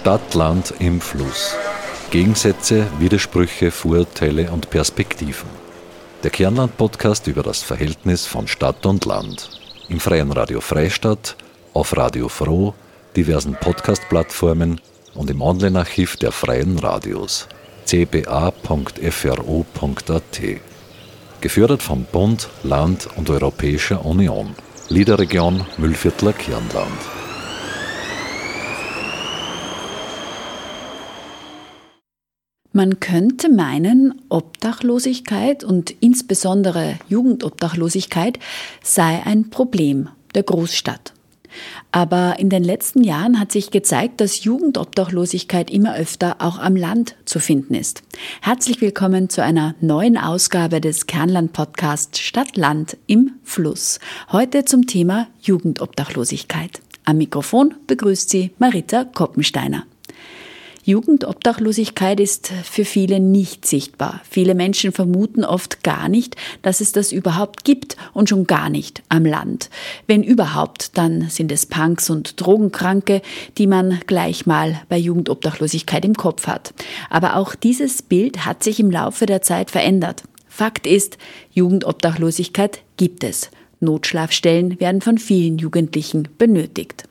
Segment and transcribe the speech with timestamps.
[0.00, 1.54] Stadt-Land im Fluss.
[2.10, 5.50] Gegensätze, Widersprüche, Vorurteile und Perspektiven.
[6.22, 9.50] Der Kernland-Podcast über das Verhältnis von Stadt und Land.
[9.90, 11.36] Im freien Radio Freistadt,
[11.74, 12.72] auf Radio Froh,
[13.14, 14.80] diversen Podcast-Plattformen
[15.14, 17.46] und im Online-Archiv der freien Radios
[17.84, 18.54] cba.fro.at.
[21.42, 24.54] Gefördert vom Bund, Land und Europäischer Union.
[24.88, 27.19] Liederregion Müllviertler Kernland.
[32.72, 38.38] Man könnte meinen, Obdachlosigkeit und insbesondere Jugendobdachlosigkeit
[38.80, 41.12] sei ein Problem der Großstadt.
[41.90, 47.16] Aber in den letzten Jahren hat sich gezeigt, dass Jugendobdachlosigkeit immer öfter auch am Land
[47.24, 48.02] zu finden ist.
[48.40, 53.98] Herzlich willkommen zu einer neuen Ausgabe des Kernland-Podcasts Stadt-Land im Fluss.
[54.30, 56.80] Heute zum Thema Jugendobdachlosigkeit.
[57.04, 59.86] Am Mikrofon begrüßt Sie Marita Koppensteiner.
[60.90, 64.20] Jugendobdachlosigkeit ist für viele nicht sichtbar.
[64.28, 69.02] Viele Menschen vermuten oft gar nicht, dass es das überhaupt gibt und schon gar nicht
[69.08, 69.70] am Land.
[70.08, 73.22] Wenn überhaupt, dann sind es Punks und Drogenkranke,
[73.56, 76.74] die man gleich mal bei Jugendobdachlosigkeit im Kopf hat.
[77.08, 80.24] Aber auch dieses Bild hat sich im Laufe der Zeit verändert.
[80.48, 81.18] Fakt ist,
[81.52, 83.50] Jugendobdachlosigkeit gibt es.
[83.78, 87.04] Notschlafstellen werden von vielen Jugendlichen benötigt.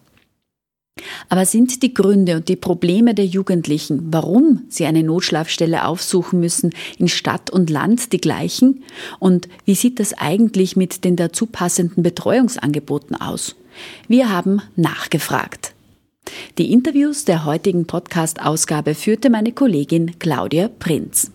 [1.29, 6.71] Aber sind die Gründe und die Probleme der Jugendlichen, warum sie eine Notschlafstelle aufsuchen müssen,
[6.97, 8.83] in Stadt und Land die gleichen?
[9.19, 13.55] Und wie sieht das eigentlich mit den dazu passenden Betreuungsangeboten aus?
[14.07, 15.73] Wir haben nachgefragt.
[16.57, 21.31] Die Interviews der heutigen Podcast-Ausgabe führte meine Kollegin Claudia Prinz.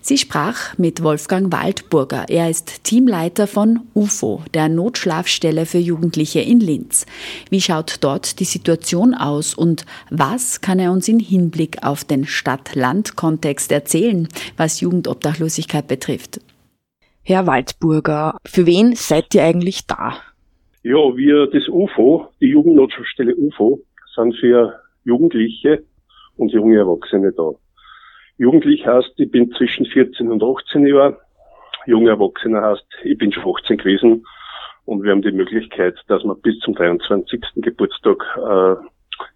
[0.00, 2.26] Sie sprach mit Wolfgang Waldburger.
[2.28, 7.06] Er ist Teamleiter von UFO, der Notschlafstelle für Jugendliche in Linz.
[7.50, 12.24] Wie schaut dort die Situation aus und was kann er uns in Hinblick auf den
[12.24, 16.40] Stadt-Land-Kontext erzählen, was Jugendobdachlosigkeit betrifft?
[17.22, 20.14] Herr Waldburger, für wen seid ihr eigentlich da?
[20.82, 23.80] Ja, wir, das UFO, die Jugendnotschlafstelle UFO,
[24.14, 25.84] sind für Jugendliche
[26.36, 27.50] und junge Erwachsene da.
[28.40, 31.14] Jugendlich heißt, ich bin zwischen 14 und 18 Jahren.
[31.84, 34.24] Junge Erwachsener heißt, ich bin schon 18 gewesen
[34.86, 37.38] und wir haben die Möglichkeit, dass wir bis zum 23.
[37.56, 38.76] Geburtstag äh,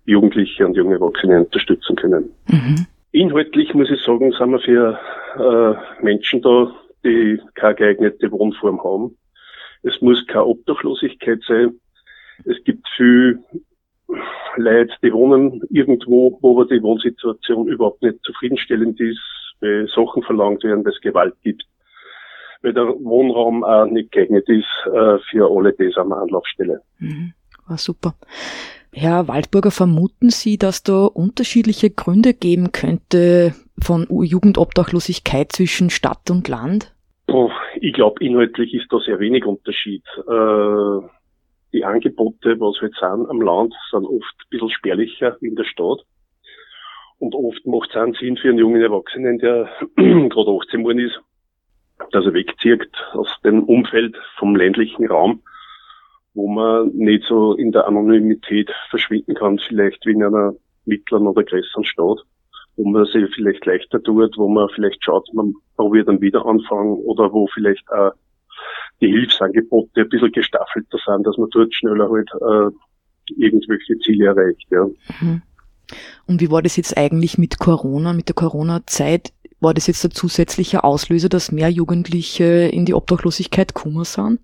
[0.07, 2.31] Jugendliche und junge Erwachsene unterstützen können.
[2.49, 2.87] Mhm.
[3.13, 4.99] Inhaltlich muss ich sagen, sind wir für
[5.37, 9.19] äh, Menschen da, die keine geeignete Wohnform haben.
[9.83, 11.79] Es muss keine Obdachlosigkeit sein.
[12.47, 13.39] Es gibt viel
[14.57, 19.21] Leute, die wohnen irgendwo, wo aber die Wohnsituation überhaupt nicht zufriedenstellend ist,
[19.61, 21.65] weil Sachen verlangt werden, weil es Gewalt gibt,
[22.63, 26.81] weil der Wohnraum auch nicht geeignet ist äh, für alle, es eine Anlaufstelle.
[26.99, 27.33] Mhm.
[27.67, 28.15] War super.
[28.93, 36.47] Herr Waldburger, vermuten Sie, dass da unterschiedliche Gründe geben könnte von Jugendobdachlosigkeit zwischen Stadt und
[36.47, 36.95] Land?
[37.81, 40.05] Ich glaube, inhaltlich ist da sehr wenig Unterschied.
[40.29, 41.07] Äh,
[41.75, 45.65] die Angebote, was halt sind am Land, sind oft ein bisschen spärlicher wie in der
[45.65, 46.07] Stadt.
[47.19, 51.21] Und oft macht es einen Sinn für einen jungen Erwachsenen, der gerade 18 geworden ist,
[52.13, 55.43] dass er wegzieht aus dem Umfeld vom ländlichen Raum,
[56.35, 61.43] wo man nicht so in der Anonymität verschwinden kann, vielleicht wie in einer mittleren oder
[61.43, 62.19] größeren Stadt,
[62.77, 66.95] wo man sich vielleicht leichter tut, wo man vielleicht schaut, man probiert dann wieder anfangen
[66.99, 68.13] oder wo vielleicht auch
[69.01, 74.67] die Hilfsangebote ein bisschen gestaffelter sind, dass man dort schneller halt äh, irgendwelche Ziele erreicht.
[74.71, 74.87] Ja.
[75.21, 75.43] Mhm.
[76.27, 79.33] Und wie war das jetzt eigentlich mit Corona, mit der Corona-Zeit?
[79.61, 84.41] War das jetzt der zusätzliche Auslöser, dass mehr Jugendliche in die Obdachlosigkeit gekommen sind?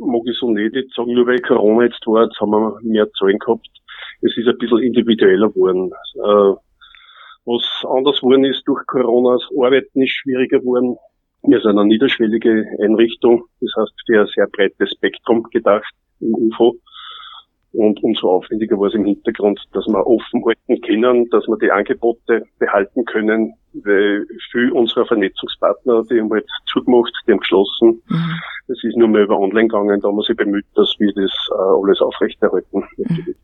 [0.00, 3.10] Mag ich so nicht jetzt sagen, nur weil Corona jetzt war, jetzt haben wir mehr
[3.12, 3.68] Zahlen gehabt.
[4.22, 5.92] Es ist ein bisschen individueller geworden.
[6.14, 6.56] Äh,
[7.46, 10.96] was anders geworden ist durch Corona, das Arbeiten ist schwieriger geworden.
[11.46, 16.76] Wir sind eine niederschwellige Einrichtung, das heißt für ein sehr breites Spektrum gedacht im UFO.
[17.72, 21.72] Und umso aufwendiger war es im Hintergrund, dass wir offen halten können, dass wir die
[21.72, 28.00] Angebote behalten können, weil viele unserer Vernetzungspartner, die haben halt zugemacht, die haben geschlossen.
[28.08, 28.40] Mhm.
[28.68, 31.32] Es ist nur mehr über online gegangen, da haben wir sich bemüht, dass wir das
[31.50, 32.84] äh, alles aufrechterhalten.
[32.96, 33.34] Mhm.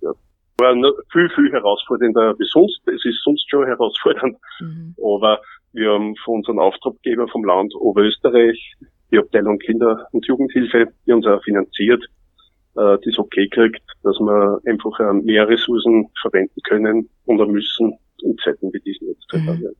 [0.60, 0.74] War
[1.10, 2.80] viel, viel herausfordernder wie sonst.
[2.86, 4.36] Es ist sonst schon herausfordernd.
[4.60, 4.94] Mhm.
[5.02, 5.40] Aber
[5.72, 8.76] wir haben von unserem Auftraggeber vom Land Oberösterreich
[9.10, 12.04] die Abteilung Kinder- und Jugendhilfe, die uns auch finanziert,
[12.76, 18.36] äh, das okay kriegt, dass wir einfach äh, mehr Ressourcen verwenden können und müssen in
[18.38, 19.32] Zeiten wie diesen jetzt.
[19.32, 19.74] Mhm.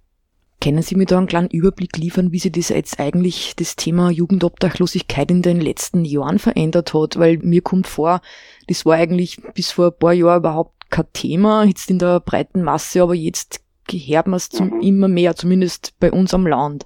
[0.63, 4.11] Können Sie mir da einen kleinen Überblick liefern, wie sich das jetzt eigentlich das Thema
[4.11, 7.19] Jugendobdachlosigkeit in den letzten Jahren verändert hat?
[7.19, 8.21] Weil mir kommt vor,
[8.69, 12.63] das war eigentlich bis vor ein paar Jahren überhaupt kein Thema, jetzt in der breiten
[12.63, 14.81] Masse, aber jetzt gehört man es mhm.
[14.83, 16.85] immer mehr, zumindest bei uns am Land.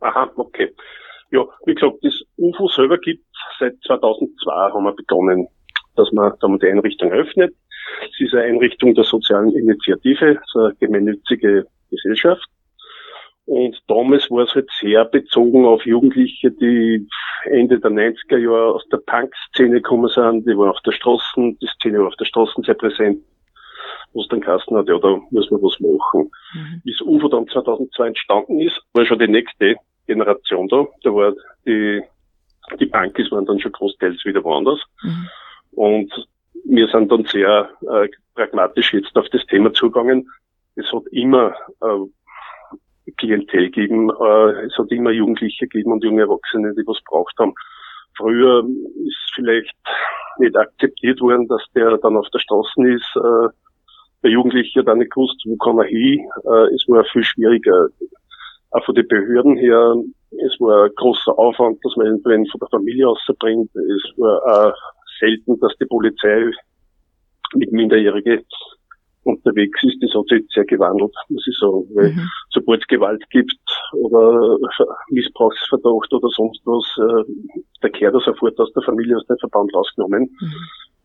[0.00, 0.74] Aha, okay.
[1.30, 3.24] Ja, wie gesagt, das UFO selber gibt
[3.58, 5.48] seit 2002 haben wir begonnen,
[5.96, 7.54] dass man, da man die Einrichtung öffnet.
[8.02, 12.46] Es ist eine Einrichtung der sozialen Initiative, so eine gemeinnützige Gesellschaft.
[13.46, 17.06] Und damals war es halt sehr bezogen auf Jugendliche, die
[17.44, 21.68] Ende der 90er Jahre aus der Punk-Szene gekommen sind, die waren auf der Straße, die
[21.76, 23.22] Szene war auf der Straße sehr präsent,
[24.12, 26.30] wo es dann Kasten hat, ja, da muss man was machen.
[26.54, 26.80] Mhm.
[26.82, 29.76] Wie das UFO dann 2002 entstanden ist, war schon die nächste
[30.08, 30.84] Generation da.
[31.04, 31.32] Da war
[31.66, 32.02] die,
[32.80, 34.82] die Punkis waren dann schon großteils wieder woanders.
[35.02, 35.28] Mhm.
[35.70, 36.28] Und
[36.64, 40.28] wir sind dann sehr äh, pragmatisch jetzt auf das Thema zugegangen.
[40.74, 42.06] Es hat immer äh,
[43.12, 44.10] Klientel geben.
[44.10, 47.54] Äh, es hat immer Jugendliche gegeben und junge Erwachsene, die was braucht haben.
[48.16, 48.64] Früher
[49.06, 49.76] ist vielleicht
[50.38, 53.16] nicht akzeptiert worden, dass der dann auf der Straße ist.
[53.16, 53.48] Äh,
[54.22, 56.26] der Jugendliche hat auch nicht gewusst, wo kann er hin.
[56.44, 57.88] Äh, es war viel schwieriger.
[58.70, 59.94] Auch von den Behörden her,
[60.30, 63.70] es war ein großer Aufwand, dass man ihn von der Familie ausbringt.
[63.74, 64.74] Es war auch
[65.20, 66.50] selten, dass die Polizei
[67.54, 68.44] mit Minderjährige
[69.26, 71.84] unterwegs ist, das hat sich jetzt sehr gewandelt, muss ich sagen.
[71.94, 72.28] Weil mhm.
[72.50, 73.60] sobald es Gewalt gibt
[73.92, 74.58] oder
[75.10, 77.32] Missbrauchsverdacht oder sonst was, äh,
[77.82, 80.22] da kehrt er sofort aus der Familie, aus dem Verband rausgenommen.
[80.40, 80.52] Mhm.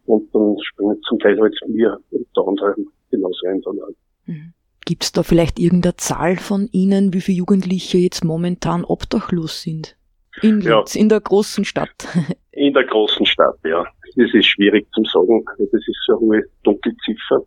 [0.05, 2.75] Und dann springen zum Teil halt mir und der andere
[3.09, 3.61] genauso ein.
[3.61, 3.95] Dann halt.
[4.25, 4.53] Mhm.
[4.85, 9.95] Gibt es da vielleicht irgendeine Zahl von Ihnen, wie viele Jugendliche jetzt momentan obdachlos sind?
[10.41, 11.01] In Linz, ja.
[11.01, 12.07] in der großen Stadt.
[12.53, 13.85] In der großen Stadt, ja.
[14.17, 15.45] Das ist schwierig zu sagen.
[15.57, 17.45] Das ist so eine hohe Dunkelziffer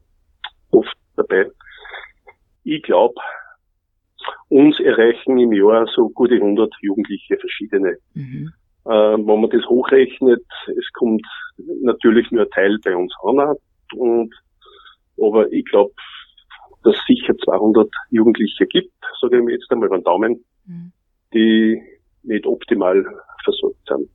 [0.74, 1.50] oft dabei.
[2.64, 3.14] Ich glaube,
[4.48, 7.96] uns erreichen im Jahr so gute 100 Jugendliche verschiedene.
[8.14, 8.52] Mhm.
[8.86, 11.26] Äh, wenn man das hochrechnet, es kommt
[11.82, 13.56] natürlich nur ein Teil bei uns an.
[13.94, 14.34] Und,
[15.20, 15.92] aber ich glaube,
[16.82, 20.92] dass es sicher 200 Jugendliche gibt, sage ich mir jetzt einmal beim Daumen, mhm.
[21.32, 21.80] die
[22.22, 23.04] nicht optimal
[23.42, 24.10] versorgt sind.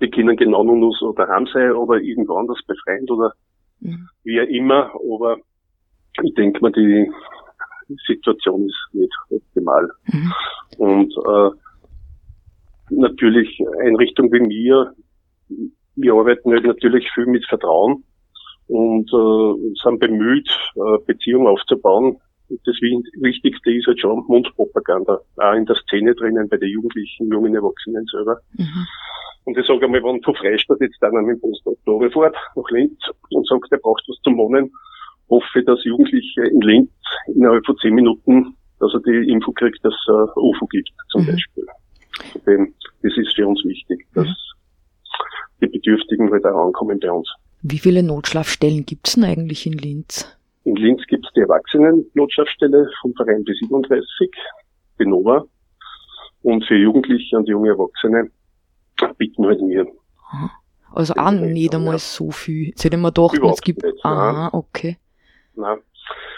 [0.00, 3.34] Die können genau nur so daheim sein oder irgendwo anders befreien oder
[3.80, 4.08] mhm.
[4.22, 5.38] wie auch immer, aber
[6.22, 7.10] ich denke mal, die
[8.06, 9.88] Situation ist nicht optimal.
[10.06, 10.32] Mhm.
[10.78, 11.50] Und äh,
[12.90, 14.94] natürlich Einrichtungen wie mir,
[15.96, 18.04] wir arbeiten halt natürlich viel mit Vertrauen
[18.68, 22.16] und äh, sind bemüht, äh, Beziehungen aufzubauen.
[22.48, 27.54] Das Wichtigste ist halt schon Mundpropaganda, auch in der Szene drinnen, bei den Jugendlichen, jungen
[27.54, 28.38] Erwachsenen selber.
[28.56, 28.86] Mhm.
[29.44, 32.98] Und ich sage einmal, wenn von Freistadt jetzt einer mit dem Postdoktore fährt, nach Linz,
[33.30, 34.70] und sagt, er braucht was zum Wohnen,
[35.28, 36.90] hoffe, dass Jugendliche in Linz
[37.26, 41.22] innerhalb von zehn Minuten, dass er die Info kriegt, dass es äh, UFO gibt, zum
[41.22, 41.26] mhm.
[41.26, 41.66] Beispiel.
[43.02, 44.32] Das ist für uns wichtig, dass mhm.
[45.62, 47.28] die Bedürftigen halt auch ankommen bei uns.
[47.62, 50.36] Wie viele Notschlafstellen gibt es denn eigentlich in Linz?
[50.64, 54.30] In Linz gibt es die Erwachsenen-Notschlafstelle vom Verein B37,
[54.96, 55.44] Benova.
[56.42, 58.30] Und für Jugendliche und junge Erwachsene
[59.16, 59.86] bieten halt wir.
[60.92, 62.68] Also auch nicht einmal so viel.
[62.68, 63.82] Jetzt hätte ich mir gedacht, es gibt.
[63.82, 64.98] Nicht, ah, okay.
[65.56, 65.78] Nein.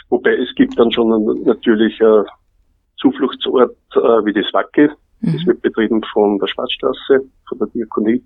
[0.08, 2.24] Wobei es gibt dann schon natürlich ein
[2.98, 4.90] Zufluchtsort äh, wie das Wacke.
[5.20, 5.32] Mhm.
[5.32, 8.22] Das wird betrieben von der Schwarzstraße, von der Diakonie.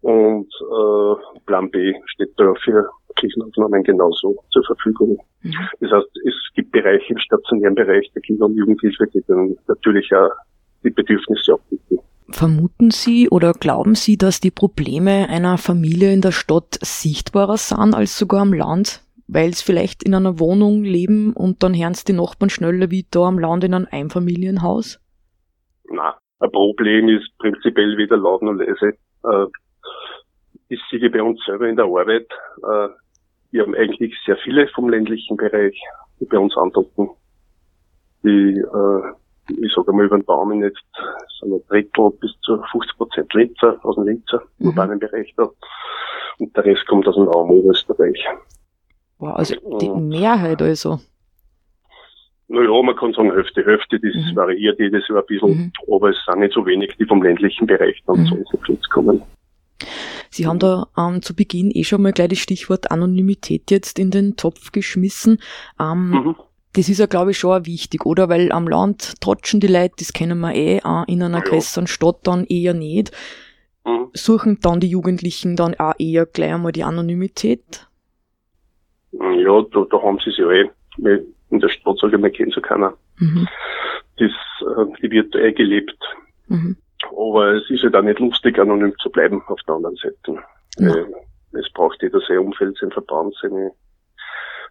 [0.00, 5.18] Und äh, Plan B steht da für Krisenaufnahmen genauso zur Verfügung.
[5.42, 5.54] Mhm.
[5.80, 10.14] Das heißt, es gibt Bereiche im stationären Bereich der Kinder- und Jugendhilfe, die dann natürlich
[10.14, 10.30] auch
[10.84, 11.98] die Bedürfnisse abbieten.
[12.30, 17.94] Vermuten Sie oder glauben Sie, dass die Probleme einer Familie in der Stadt sichtbarer sind
[17.94, 19.02] als sogar am Land?
[19.28, 23.06] Weil sie vielleicht in einer Wohnung leben und dann hören sie die Nachbarn schneller wie
[23.10, 24.98] da am Land in einem Einfamilienhaus?
[25.90, 28.94] Na, ein Problem ist prinzipiell wieder laut und leise.
[29.24, 29.46] Äh,
[30.68, 32.28] ich sehe bei uns selber in der Arbeit,
[32.62, 32.88] äh,
[33.50, 35.78] wir haben eigentlich sehr viele vom ländlichen Bereich,
[36.20, 37.10] die bei uns andocken.
[38.22, 40.84] Die, äh, ich sage mal über den Daumen jetzt,
[41.40, 44.68] sind ein Drittel bis zu 50 Prozent Linzer, aus dem Linzer mhm.
[44.68, 45.48] urbanen Bereich da.
[46.38, 48.26] Und der Rest kommt aus dem Raum Oberösterreich.
[49.18, 51.00] Wow, also die Mehrheit also.
[52.48, 54.36] Naja, man kann sagen Hälfte, Hälfte, das mhm.
[54.36, 55.72] variiert jedes Jahr ein bisschen, mhm.
[55.92, 58.26] aber es sind nicht so wenig, die vom ländlichen Bereich dann mhm.
[58.26, 59.22] zu unserem Schutz kommen.
[60.30, 64.10] Sie haben da ähm, zu Beginn eh schon mal gleich das Stichwort Anonymität jetzt in
[64.10, 65.38] den Topf geschmissen.
[65.78, 66.36] Ähm, mhm.
[66.72, 68.28] Das ist ja, glaube ich, schon auch wichtig, oder?
[68.28, 71.44] Weil am Land trotschen die Leute, das kennen wir eh, äh, in einer ja.
[71.44, 73.12] größeren Stadt dann eher nicht.
[73.84, 74.08] Mhm.
[74.12, 77.87] Suchen dann die Jugendlichen dann auch eher gleich einmal die Anonymität?
[79.12, 80.70] Ja, da, da haben sie sich eh.
[81.50, 82.94] In der Stadt sage ich, man kennt so keiner.
[83.18, 83.48] Mhm.
[84.18, 85.98] Das, äh, die wird eh gelebt.
[86.48, 86.76] Mhm.
[87.10, 90.42] Aber es ist halt auch nicht lustig, anonym zu bleiben auf der anderen Seite.
[90.78, 90.94] Ja.
[90.94, 91.06] Äh,
[91.52, 93.72] es braucht jeder sein Umfeld, sein Verband, seine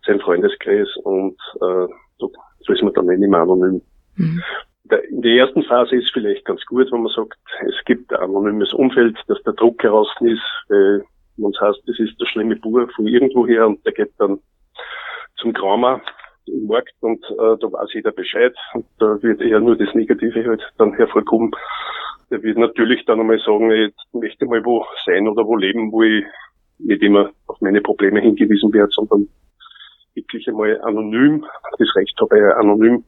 [0.06, 1.88] seinen Freundeskreis und äh,
[2.20, 3.82] so ist man dann eh nicht mehr anonym.
[4.16, 4.44] Mhm.
[5.10, 8.74] In der ersten Phase ist vielleicht ganz gut, wenn man sagt, es gibt ein anonymes
[8.74, 11.04] Umfeld, dass der Druck heraus ist, weil
[11.38, 14.40] man heißt, das ist der schlimme Bur von irgendwoher und der geht dann
[15.38, 16.02] zum Kramer
[16.48, 20.46] im Markt und äh, da weiß jeder Bescheid und da wird eher nur das Negative
[20.46, 21.52] halt dann hervorkommen.
[22.30, 26.04] Der wird natürlich dann einmal sagen, ich möchte mal wo sein oder wo leben, wo
[26.04, 26.26] ich
[26.80, 29.28] nicht immer auf meine Probleme hingewiesen werde, sondern
[30.14, 31.46] wirklich einmal anonym,
[31.78, 33.04] das Recht habe, anonym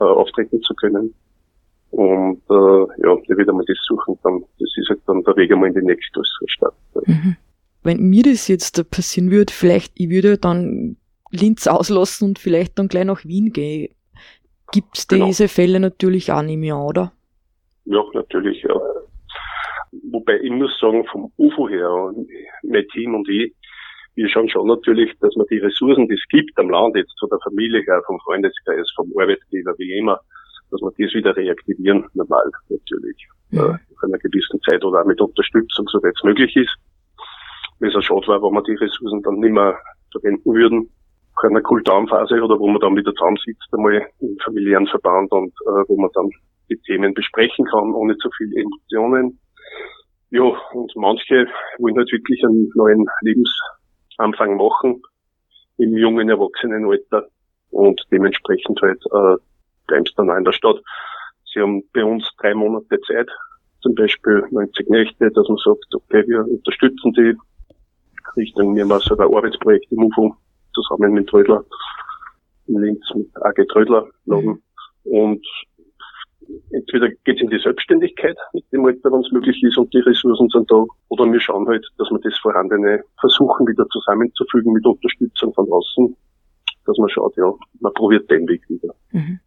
[0.00, 1.14] äh, auftreten zu können.
[1.90, 5.52] Und äh, ja, der wird einmal das suchen, dann, das ist halt dann der Weg
[5.52, 6.74] einmal in die nächstgrößere Stadt.
[7.06, 7.36] Mhm.
[7.86, 10.96] Wenn mir das jetzt passieren würde, vielleicht, ich würde dann
[11.30, 13.94] Linz auslassen und vielleicht dann gleich nach Wien gehen.
[14.72, 15.26] Gibt es genau.
[15.26, 17.12] diese Fälle natürlich auch nicht mehr, oder?
[17.84, 18.74] Ja, natürlich, ja.
[20.10, 21.88] Wobei ich muss sagen, vom UFO her,
[22.64, 23.54] mein Team und ich,
[24.16, 27.28] wir schauen schon natürlich, dass man die Ressourcen, die es gibt am Land, jetzt von
[27.28, 30.18] der Familie her, vom Freundeskreis, vom Arbeitgeber, wie immer,
[30.72, 33.28] dass wir das wieder reaktivieren, normal, natürlich.
[33.52, 36.76] Äh, nach einer gewissen Zeit oder auch mit Unterstützung, soweit es möglich ist.
[37.80, 39.78] Weil es auch schade war, wenn wir die Ressourcen dann nicht mehr
[40.12, 40.90] verwenden würden,
[41.36, 45.84] nach einer Kulturphase oder wo man dann wieder zusammensitzt, einmal im familiären Verband und äh,
[45.88, 46.30] wo man dann
[46.70, 49.38] die Themen besprechen kann, ohne zu viel Emotionen.
[50.30, 51.46] Ja, und manche
[51.78, 55.02] wollen halt wirklich einen neuen Lebensanfang machen
[55.78, 57.28] im jungen Erwachsenenalter
[57.70, 59.36] und dementsprechend halt äh,
[59.86, 60.80] bleibst dann auch in der Stadt.
[61.52, 63.28] Sie haben bei uns drei Monate Zeit,
[63.82, 67.34] zum Beispiel 90 Nächte, dass man sagt, okay, wir unterstützen die
[68.36, 70.36] Richtung, wir machen so ein Arbeitsprojekt im UFO
[70.74, 71.64] zusammen mit Trödler
[72.66, 74.62] in Linz mit AG Trödler Laden.
[75.04, 75.46] Und
[76.70, 80.00] entweder geht es in die Selbstständigkeit mit dem Alter, wenn es möglich ist und die
[80.00, 84.84] Ressourcen sind da, oder wir schauen halt, dass wir das Vorhandene versuchen wieder zusammenzufügen mit
[84.86, 86.16] Unterstützung von außen,
[86.86, 88.94] dass man schaut, ja, man probiert den Weg wieder.
[89.12, 89.40] Mhm.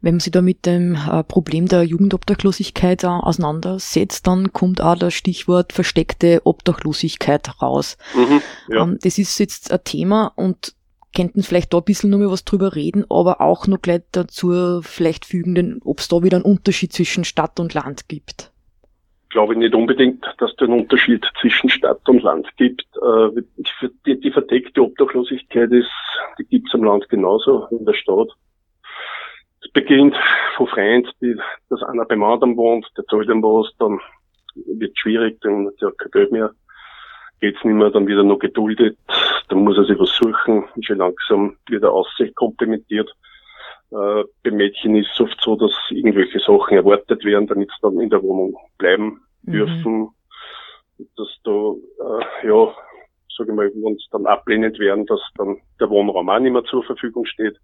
[0.00, 4.96] Wenn man sich da mit dem äh, Problem der Jugendobdachlosigkeit äh, auseinandersetzt, dann kommt auch
[4.96, 7.96] das Stichwort versteckte Obdachlosigkeit raus.
[8.14, 8.82] Mhm, ja.
[8.82, 10.74] Ähm, das ist jetzt ein Thema und
[11.14, 14.80] könnten vielleicht da ein bisschen noch mal was drüber reden, aber auch noch gleich dazu
[14.82, 18.50] vielleicht fügen, ob es da wieder einen Unterschied zwischen Stadt und Land gibt.
[19.24, 22.84] Ich glaube nicht unbedingt, dass es einen Unterschied zwischen Stadt und Land gibt.
[23.02, 23.42] Äh,
[24.06, 25.90] die, die verdeckte Obdachlosigkeit ist,
[26.38, 28.28] die gibt es im Land genauso in der Stadt.
[29.64, 30.14] Es beginnt
[30.56, 31.36] von Freunden, die,
[31.70, 34.00] dass einer beim anderen wohnt, der zahlt ihm was, dann
[34.54, 36.50] wird es schwierig, dann hat er kein Geld mehr
[37.44, 38.96] geht's nicht mehr, dann wieder noch geduldet,
[39.48, 43.10] dann muss er sich was suchen, schon langsam wieder Aussicht komplementiert.
[43.90, 48.00] Äh, bei Mädchen ist es oft so, dass irgendwelche Sachen erwartet werden, damit sie dann
[48.00, 49.52] in der Wohnung bleiben mhm.
[49.52, 50.08] dürfen.
[51.16, 52.74] Dass da, äh, ja,
[53.36, 56.64] sage ich mal, wenn es dann ablehnend werden, dass dann der Wohnraum auch nicht mehr
[56.64, 57.58] zur Verfügung steht.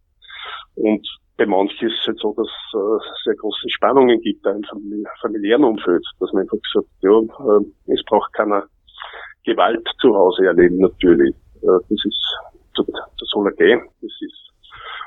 [0.76, 1.06] Und
[1.37, 4.62] bei manchen ist es halt so, dass äh, es sehr große Spannungen gibt im
[5.20, 8.64] familiären Umfeld, dass man einfach sagt, ja, äh, es braucht keiner
[9.44, 11.35] Gewalt zu Hause erleben natürlich.
[11.62, 12.37] Äh, das ist,
[12.76, 13.80] das soll er gehen.
[14.02, 14.50] Das ist,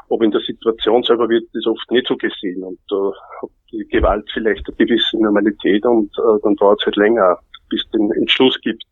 [0.10, 3.12] aber in der Situation selber wird das oft nicht so gesehen und äh,
[3.42, 7.84] hat die Gewalt vielleicht eine gewisse Normalität und äh, dann dauert es halt länger, bis
[7.84, 8.84] es den Entschluss gibt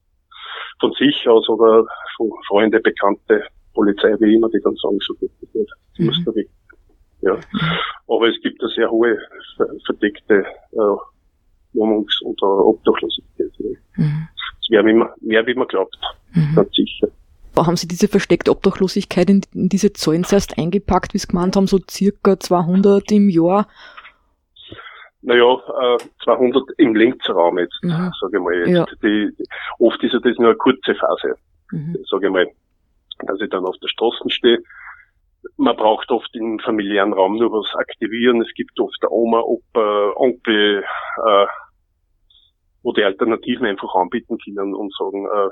[0.80, 1.86] von sich aus oder
[2.18, 3.44] von Freunde, Bekannte,
[3.74, 5.72] Polizei, wie immer, die dann sagen, so geht das nicht,
[6.02, 6.08] mhm.
[6.08, 6.50] muss da weg.
[7.22, 7.38] Ja.
[8.08, 9.18] Aber es gibt eine sehr hohe
[9.86, 10.96] verdeckte äh,
[11.74, 13.52] Wohnungs- und Obdachlosigkeit.
[13.96, 14.28] Mhm
[14.72, 15.96] mehr wie man, mehr wie man glaubt.
[16.34, 16.56] Mhm.
[16.56, 17.10] Ganz sicher.
[17.58, 21.68] Haben Sie diese versteckte Obdachlosigkeit in, in diese Zahlen zuerst eingepackt, wie Sie gemeint haben,
[21.68, 23.68] so circa 200 im Jahr?
[25.22, 28.12] Naja, äh, 200 im Linksraum jetzt, mhm.
[28.20, 28.56] sage ich mal.
[28.56, 28.70] Jetzt.
[28.70, 28.86] Ja.
[29.04, 29.44] Die, die,
[29.78, 31.36] oft ist ja das nur eine kurze Phase,
[31.72, 31.98] mhm.
[32.10, 32.48] sage ich mal,
[33.28, 34.60] dass ich dann auf der Straße stehe.
[35.58, 38.42] Man braucht oft im familiären Raum nur was aktivieren.
[38.42, 41.46] Es gibt oft Oma, Opa, Onkel, äh,
[42.84, 45.50] wo die Alternativen einfach anbieten können und sagen, äh,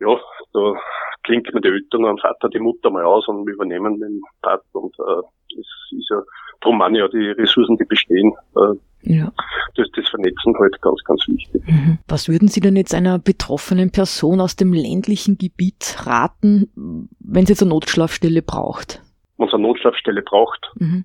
[0.00, 0.20] ja,
[0.52, 0.74] da
[1.22, 4.62] klingt mir die Eltern und Vater die Mutter mal aus und wir übernehmen den Part
[4.72, 5.66] und äh, es
[5.98, 6.20] ist ja,
[6.60, 9.32] darum meine ja die Ressourcen, die bestehen, äh, ja.
[9.76, 11.62] das, das Vernetzen halt ganz, ganz wichtig.
[11.66, 11.98] Mhm.
[12.08, 17.52] Was würden Sie denn jetzt einer betroffenen Person aus dem ländlichen Gebiet raten, wenn sie
[17.52, 19.03] jetzt eine Notschlafstelle braucht?
[19.38, 21.04] Eine Notschlafstelle braucht, mhm.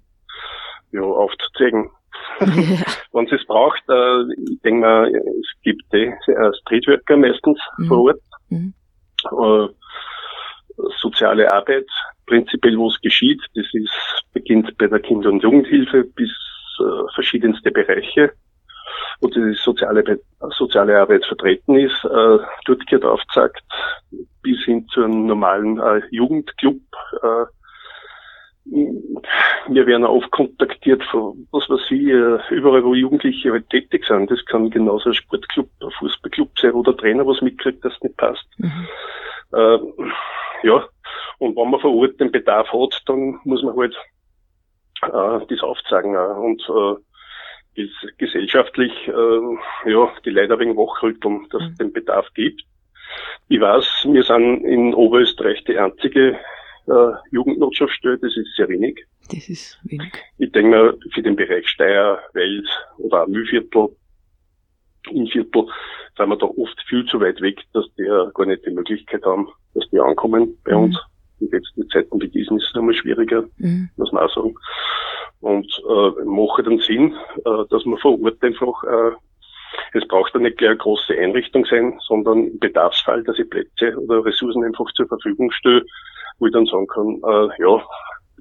[0.91, 1.89] ja, aufzuzeigen,
[2.39, 4.21] Wenn es es braucht, äh,
[4.51, 7.87] ich denke mal, es gibt die äh, Streetworker meistens mhm.
[7.87, 8.21] vor Ort.
[8.49, 8.73] Mhm.
[9.31, 9.67] Äh,
[11.01, 11.87] soziale Arbeit,
[12.25, 16.29] prinzipiell wo es geschieht, das ist, beginnt bei der Kinder- und Jugendhilfe bis
[16.79, 18.31] äh, verschiedenste Bereiche.
[19.21, 20.19] wo die soziale,
[20.57, 22.05] soziale Arbeit vertreten ist.
[22.05, 23.63] Äh, dort wird aufgezeigt,
[24.41, 26.79] bis hin zu einem normalen äh, Jugendclub.
[27.21, 27.45] Äh,
[28.71, 34.29] wir werden oft kontaktiert von, was weiß ich, äh, überall, wo Jugendliche halt tätig sind.
[34.29, 38.17] Das kann genauso ein Sportclub, ein Fußballclub sein, wo der Trainer was mitkriegt, das nicht
[38.17, 38.45] passt.
[38.57, 38.87] Mhm.
[39.53, 39.79] Äh,
[40.63, 40.87] ja,
[41.39, 43.95] und wenn man vor Ort den Bedarf hat, dann muss man halt
[45.03, 46.15] äh, das aufzeigen.
[46.15, 46.37] Auch.
[46.37, 51.77] Und äh, gesellschaftlich äh, ja, die Leute ein wenig wachrütteln, dass es mhm.
[51.77, 52.63] den Bedarf gibt.
[53.47, 56.37] Ich weiß, wir sind in Oberösterreich die einzige
[56.89, 59.05] äh, Jugendnotschaftsstelle, das ist sehr wenig.
[59.31, 60.11] Das ist wenig.
[60.37, 62.67] Ich denke mal, für den Bereich Steyr, Wels
[62.97, 63.89] oder auch Mühlviertel,
[65.11, 65.65] Innviertel,
[66.17, 69.47] sind wir da oft viel zu weit weg, dass die gar nicht die Möglichkeit haben,
[69.73, 70.83] dass die ankommen bei mhm.
[70.85, 70.99] uns.
[71.39, 73.89] In letzten Zeiten wie diesen ist es einmal schwieriger, mhm.
[73.95, 74.55] muss man auch sagen.
[75.39, 77.15] Und äh, macht dann Sinn,
[77.45, 79.11] äh, dass man vor Ort einfach äh,
[79.93, 83.97] es braucht dann nicht gleich eine große Einrichtung sein, sondern im Bedarfsfall, dass ich Plätze
[83.97, 85.85] oder Ressourcen einfach zur Verfügung stelle,
[86.39, 87.83] wo ich dann sagen kann, äh, ja,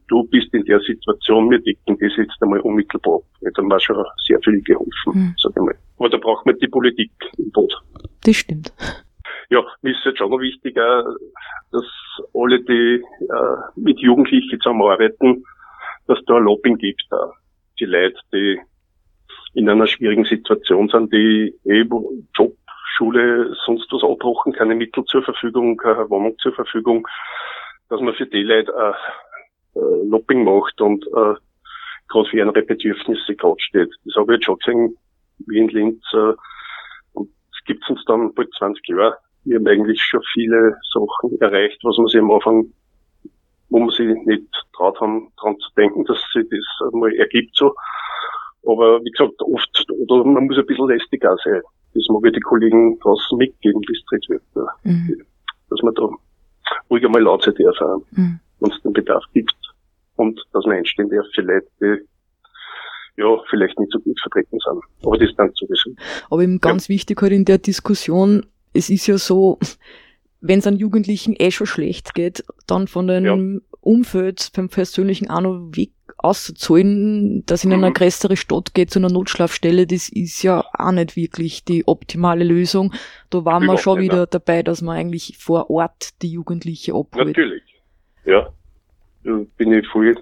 [0.09, 3.21] du bist in der Situation, wir decken das jetzt einmal unmittelbar.
[3.41, 5.35] Ja, dann war schon sehr viel geholfen, mhm.
[5.39, 5.77] sag ich mal.
[5.99, 7.73] Aber da braucht man die Politik im Boot.
[8.25, 8.73] Das stimmt.
[9.51, 11.05] Ja, mir ist jetzt schon noch wichtiger,
[11.73, 11.85] dass
[12.35, 15.45] alle, die äh, mit Jugendlichen zusammenarbeiten,
[16.07, 17.03] dass da ein Lobbying gibt.
[17.11, 17.33] Da.
[17.81, 18.59] Die Leute, die
[19.55, 22.55] in einer schwierigen Situation sind, die eben eh Job,
[22.97, 27.07] Schule, sonst was abbrochen, keine Mittel zur Verfügung, keine Wohnung zur Verfügung,
[27.89, 31.35] dass man für die Leute äh, äh, Lobbying macht und äh,
[32.09, 33.91] gerade für ihre Bedürfnisse gerade steht.
[34.05, 34.97] Das habe ich jetzt schon gesehen,
[35.47, 36.03] wie in Linz.
[36.13, 36.35] Äh,
[37.15, 39.17] und es gibt uns dann bald 20 Jahre.
[39.45, 42.73] Wir haben eigentlich schon viele Sachen erreicht, was man sich am Anfang,
[43.71, 47.75] wo man sich nicht traut haben, dran zu denken, dass sich das mal ergibt so.
[48.67, 51.63] Aber wie gesagt, oft, oder man muss ein bisschen lästiger sein.
[51.95, 54.43] Das mag ich die Kollegen draußen mitgeben, das tritt wird.
[54.85, 55.25] Mhm.
[55.71, 56.09] Dass man da
[56.91, 57.55] ruhig einmal laut sein
[58.13, 58.41] mhm.
[58.61, 59.55] wenn es den Bedarf gibt.
[60.17, 64.83] Und dass man einstehen darf für Leute, die ja, vielleicht nicht so gut vertreten sind.
[65.05, 65.91] Aber das dann sowieso.
[66.31, 66.95] Aber eben ganz ja.
[66.95, 69.59] wichtig halt in der Diskussion, es ist ja so,
[70.41, 73.61] wenn es an Jugendlichen eh schon schlecht geht, dann von dem ja.
[73.81, 77.95] Umfeld, beim persönlichen auch noch weg auszuzahlen, dass in eine mhm.
[77.95, 82.93] größere Stadt geht zu einer Notschlafstelle, das ist ja auch nicht wirklich die optimale Lösung.
[83.31, 84.35] Da waren wir schon wieder nicht.
[84.35, 87.29] dabei, dass man eigentlich vor Ort die Jugendliche abholt.
[87.29, 87.63] Natürlich,
[88.25, 88.49] ja.
[89.23, 90.17] Bin ich voll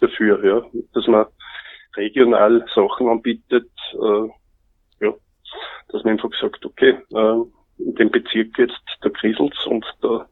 [0.00, 0.80] dafür, ja.
[0.94, 1.26] Dass man
[1.96, 5.14] regional Sachen anbietet, äh, ja.
[5.88, 10.26] Dass man einfach sagt, okay, äh, in dem Bezirk jetzt der kriselt's und da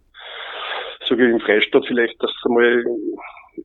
[1.11, 2.85] ich im Freistaat vielleicht, dass einmal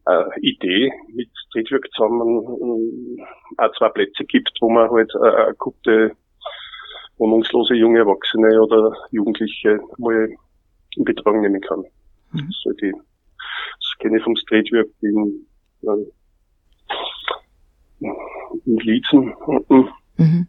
[0.05, 3.23] äh, Idee mit Streetwork zusammen äh,
[3.57, 6.15] auch zwei Plätze gibt, wo man halt äh, eine gute
[7.17, 10.29] wohnungslose junge Erwachsene oder Jugendliche mal
[10.95, 11.83] in Betreuung nehmen kann.
[12.31, 12.51] Mhm.
[12.63, 15.45] So die, das kenne ich vom Streetwork in,
[15.83, 16.05] äh,
[18.65, 19.89] in Lietzen unten.
[20.17, 20.47] Mhm.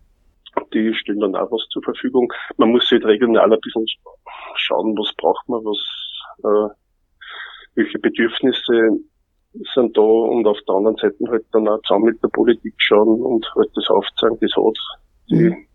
[0.73, 2.33] Die stellen dann auch was zur Verfügung.
[2.57, 3.87] Man muss halt regional ein bisschen
[4.57, 5.79] schauen, was braucht man, was,
[6.45, 6.75] äh,
[7.75, 8.99] welche Bedürfnisse
[9.75, 13.21] sind da und auf der anderen Seite halt dann auch zusammen mit der Politik schauen
[13.23, 14.79] und halt das aufzeigen, das hat
[15.31, 15.67] die, mhm.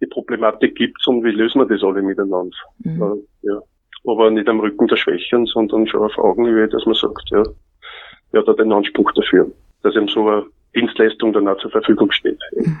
[0.00, 2.56] die Problematik gibt's und wie lösen wir das alle miteinander.
[2.78, 3.22] Mhm.
[3.42, 3.60] Ja.
[4.06, 7.42] Aber nicht am Rücken der Schwächen, sondern schon auf Augenhöhe, dass man sagt, ja,
[8.32, 9.50] wer hat da den Anspruch dafür,
[9.82, 12.38] dass ihm so eine Dienstleistung dann auch zur Verfügung steht.
[12.52, 12.78] Mhm.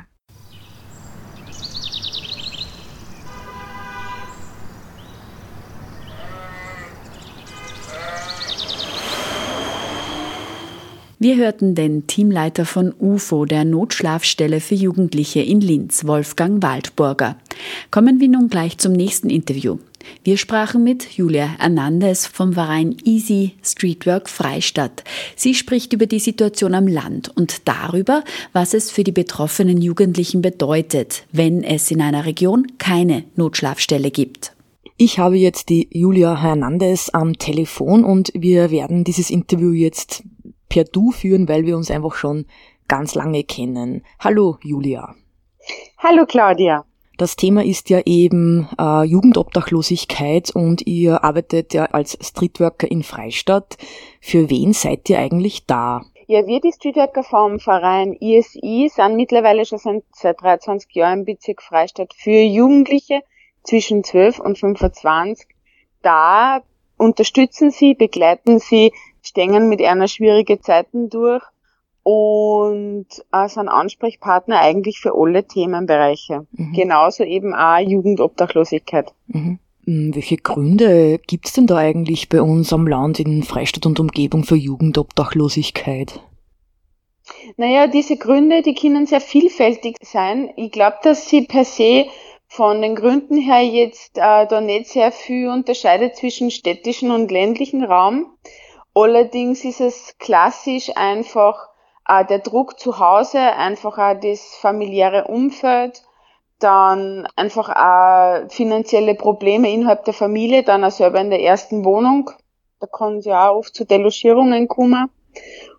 [11.24, 17.38] Wir hörten den Teamleiter von UFO, der Notschlafstelle für Jugendliche in Linz, Wolfgang Waldburger.
[17.90, 19.78] Kommen wir nun gleich zum nächsten Interview.
[20.22, 25.02] Wir sprachen mit Julia Hernandez vom Verein Easy Streetwork Freistadt.
[25.34, 30.42] Sie spricht über die Situation am Land und darüber, was es für die betroffenen Jugendlichen
[30.42, 34.52] bedeutet, wenn es in einer Region keine Notschlafstelle gibt.
[34.98, 40.22] Ich habe jetzt die Julia Hernandez am Telefon und wir werden dieses Interview jetzt
[40.74, 42.46] per Du führen, weil wir uns einfach schon
[42.88, 44.04] ganz lange kennen.
[44.18, 45.14] Hallo Julia.
[45.98, 46.84] Hallo Claudia.
[47.16, 53.78] Das Thema ist ja eben äh, Jugendobdachlosigkeit und ihr arbeitet ja als Streetworker in Freistadt.
[54.20, 56.02] Für wen seid ihr eigentlich da?
[56.26, 61.62] Ja, wir die Streetworker vom Verein ISI sind mittlerweile schon seit 23 Jahren im Bezirk
[61.62, 63.20] Freistadt für Jugendliche
[63.62, 65.46] zwischen 12 und 25.
[66.02, 66.62] Da
[66.96, 68.92] unterstützen sie, begleiten sie
[69.24, 71.42] stehen mit einer schwierigen Zeiten durch
[72.04, 76.46] und äh, sind Ansprechpartner eigentlich für alle Themenbereiche.
[76.52, 76.72] Mhm.
[76.74, 79.12] Genauso eben auch Jugendobdachlosigkeit.
[79.26, 79.58] Mhm.
[79.86, 84.44] Hm, welche Gründe gibt's denn da eigentlich bei uns am Land in Freistadt und Umgebung
[84.44, 86.20] für Jugendobdachlosigkeit?
[87.56, 90.50] Naja, diese Gründe, die können sehr vielfältig sein.
[90.56, 92.06] Ich glaube, dass sie per se
[92.48, 97.82] von den Gründen her jetzt äh, da nicht sehr viel unterscheidet zwischen städtischen und ländlichen
[97.82, 98.26] Raum.
[98.94, 101.68] Allerdings ist es klassisch einfach
[102.08, 106.02] äh, der Druck zu Hause, einfach auch das familiäre Umfeld,
[106.60, 112.30] dann einfach auch finanzielle Probleme innerhalb der Familie, dann auch selber in der ersten Wohnung.
[112.80, 115.10] Da kann es ja auch oft zu Delogierungen kommen.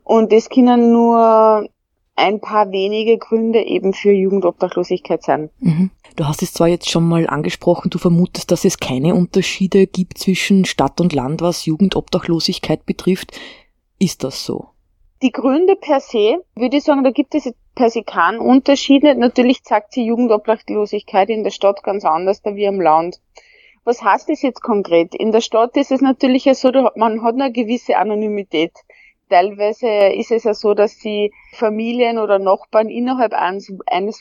[0.04, 1.68] Und das können nur
[2.16, 5.50] ein paar wenige Gründe eben für Jugendobdachlosigkeit sein.
[5.60, 5.92] Mhm.
[6.16, 10.18] Du hast es zwar jetzt schon mal angesprochen, du vermutest, dass es keine Unterschiede gibt
[10.18, 13.38] zwischen Stadt und Land, was Jugendobdachlosigkeit betrifft.
[14.00, 14.70] Ist das so?
[15.22, 19.04] Die Gründe per se, würde ich sagen, da gibt es per se keinen Unterschied.
[19.04, 23.20] Natürlich zeigt sich Jugendobdachlosigkeit in der Stadt ganz anders da wie am Land.
[23.84, 25.14] Was heißt das jetzt konkret?
[25.14, 28.72] In der Stadt ist es natürlich ja so, man hat eine gewisse Anonymität.
[29.28, 33.72] Teilweise ist es ja so, dass sie Familien oder Nachbarn innerhalb eines,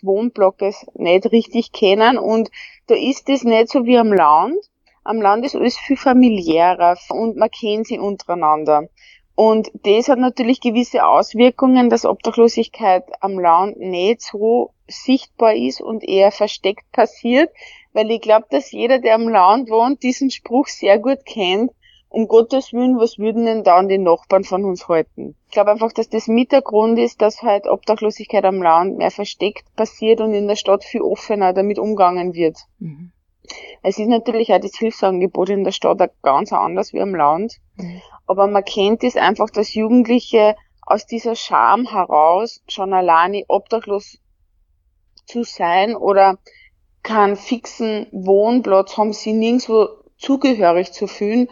[0.02, 2.50] Wohnblocks nicht richtig kennen und
[2.86, 4.56] da ist es nicht so wie am Land.
[5.04, 8.88] Am Land ist alles viel familiärer und man kennt sie untereinander.
[9.34, 16.02] Und das hat natürlich gewisse Auswirkungen, dass Obdachlosigkeit am Land nicht so sichtbar ist und
[16.02, 17.50] eher versteckt passiert,
[17.92, 21.72] weil ich glaube, dass jeder, der am Land wohnt, diesen Spruch sehr gut kennt
[22.14, 25.34] um Gottes Willen, was würden denn dann die Nachbarn von uns halten?
[25.46, 29.10] Ich glaube einfach, dass das mit der Grund ist, dass halt Obdachlosigkeit am Land mehr
[29.10, 32.56] versteckt passiert und in der Stadt viel offener damit umgangen wird.
[32.78, 33.10] Mhm.
[33.82, 37.56] Es ist natürlich auch das Hilfsangebot in der Stadt auch ganz anders wie am Land.
[37.76, 38.00] Mhm.
[38.26, 44.18] Aber man kennt es einfach, dass Jugendliche aus dieser Scham heraus schon alleine obdachlos
[45.26, 46.38] zu sein oder
[47.02, 51.48] keinen fixen Wohnplatz haben, sie nirgendwo zugehörig zu fühlen,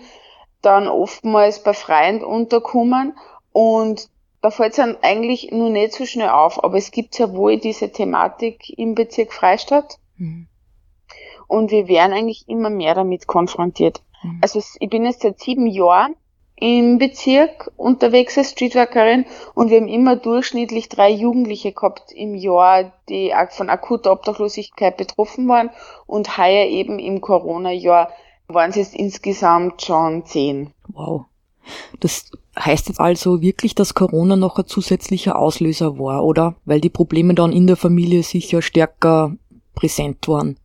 [0.63, 3.17] dann oftmals bei Freunden unterkommen
[3.53, 4.09] und
[4.41, 7.59] da fällt es dann eigentlich nur nicht so schnell auf, aber es gibt ja wohl
[7.59, 10.49] diese Thematik im Bezirk Freistadt mhm.
[11.47, 14.03] und wir werden eigentlich immer mehr damit konfrontiert.
[14.23, 14.39] Mhm.
[14.41, 16.17] Also ich bin jetzt seit sieben Jahren
[16.57, 22.93] im Bezirk unterwegs als Streetworkerin und wir haben immer durchschnittlich drei Jugendliche gehabt im Jahr,
[23.09, 25.71] die von akuter Obdachlosigkeit betroffen waren
[26.07, 28.13] und heuer eben im Corona-Jahr
[28.49, 30.73] waren es jetzt insgesamt schon zehn.
[30.89, 31.27] Wow.
[32.01, 36.57] Das heißt jetzt also wirklich, dass Corona noch ein zusätzlicher Auslöser war, oder?
[36.65, 39.37] Weil die Probleme dann in der Familie sicher stärker
[39.75, 40.59] präsent waren.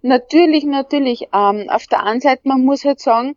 [0.00, 1.28] Natürlich, natürlich.
[1.32, 3.36] Ähm, auf der einen Seite, man muss halt sagen,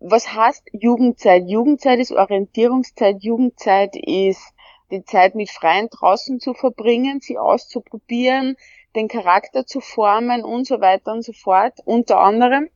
[0.00, 1.44] was heißt Jugendzeit?
[1.46, 4.42] Jugendzeit ist Orientierungszeit, Jugendzeit ist
[4.90, 8.56] die Zeit mit Freien draußen zu verbringen, sie auszuprobieren,
[8.96, 12.68] den Charakter zu formen und so weiter und so fort, unter anderem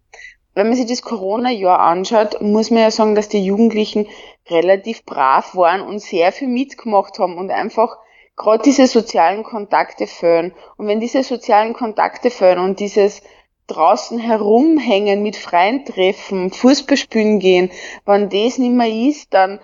[0.55, 4.07] wenn man sich das Corona-Jahr anschaut, muss man ja sagen, dass die Jugendlichen
[4.49, 7.99] relativ brav waren und sehr viel mitgemacht haben und einfach
[8.37, 10.55] gerade diese sozialen Kontakte fehlen.
[10.77, 13.23] Und wenn diese sozialen Kontakte fehlen und dieses
[13.67, 17.71] draußen herumhängen, mit freien Treffen, Fußball spielen gehen,
[18.05, 19.61] wenn das nicht mehr ist, dann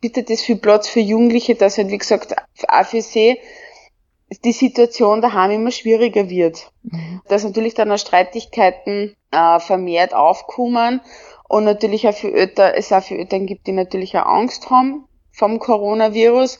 [0.00, 2.34] bietet das viel Platz für Jugendliche, dass halt, wie gesagt,
[2.68, 3.38] auch für sie
[4.44, 6.70] die Situation daheim immer schwieriger wird.
[6.82, 7.20] Mhm.
[7.28, 11.00] Dass natürlich dann auch Streitigkeiten äh, vermehrt aufkommen
[11.48, 15.04] und natürlich auch für Eltern, es auch für Eltern gibt, die natürlich auch Angst haben
[15.32, 16.58] vom Coronavirus.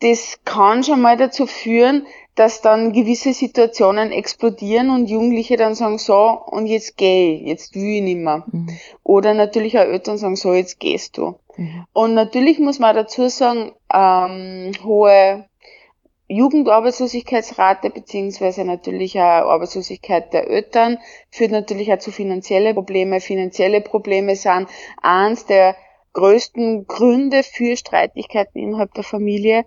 [0.00, 5.98] Das kann schon mal dazu führen, dass dann gewisse Situationen explodieren und Jugendliche dann sagen,
[5.98, 8.44] so, und jetzt geh, jetzt will ich nicht mehr.
[8.46, 8.68] Mhm.
[9.02, 11.34] Oder natürlich auch Eltern sagen, so, jetzt gehst du.
[11.56, 11.84] Mhm.
[11.92, 15.47] Und natürlich muss man dazu sagen, ähm, hohe
[16.28, 20.98] Jugendarbeitslosigkeitsrate beziehungsweise natürlich auch Arbeitslosigkeit der Eltern
[21.30, 23.20] führt natürlich auch zu finanzielle Probleme.
[23.20, 24.68] Finanzielle Probleme sind
[25.00, 25.74] eins der
[26.12, 29.64] größten Gründe für Streitigkeiten innerhalb der Familie.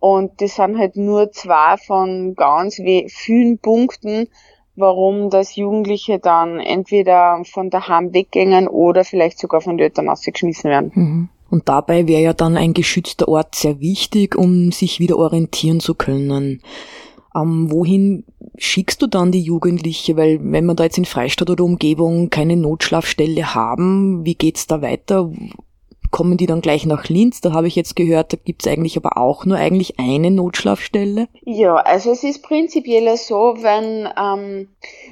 [0.00, 4.28] Und das sind halt nur zwei von ganz vielen Punkten,
[4.74, 10.70] warum das Jugendliche dann entweder von daheim weggängen oder vielleicht sogar von den Eltern ausgeschmissen
[10.70, 10.92] werden.
[10.94, 11.28] Mhm.
[11.52, 15.94] Und dabei wäre ja dann ein geschützter Ort sehr wichtig, um sich wieder orientieren zu
[15.94, 16.62] können.
[17.36, 18.24] Ähm, wohin
[18.56, 20.16] schickst du dann die Jugendliche?
[20.16, 24.80] Weil wenn wir da jetzt in Freistadt oder Umgebung keine Notschlafstelle haben, wie geht's da
[24.80, 25.30] weiter?
[26.12, 27.40] Kommen die dann gleich nach Linz?
[27.40, 31.26] Da habe ich jetzt gehört, da gibt's eigentlich aber auch nur eigentlich eine Notschlafstelle.
[31.44, 34.68] Ja, also es ist prinzipiell so, wenn ähm,